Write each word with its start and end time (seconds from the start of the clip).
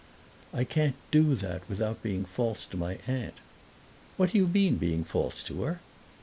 "I 0.51 0.63
can't 0.63 0.95
do 1.11 1.35
that 1.35 1.61
without 1.69 2.01
being 2.01 2.25
false 2.25 2.65
to 2.65 2.75
my 2.75 2.97
aunt." 3.05 3.35
"What 4.17 4.31
do 4.31 4.39
you 4.39 4.47
mean, 4.47 4.77
being 4.77 5.03
false 5.03 5.43
to 5.43 5.61
her?" 5.61 5.79